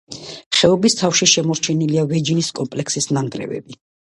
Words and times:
ხეობის 0.59 0.95
თავში 1.01 1.27
შემორჩენილია 1.33 2.07
ვეჯინის 2.15 2.51
კომპლექსის 2.61 3.11
ნანგრევები. 3.19 3.79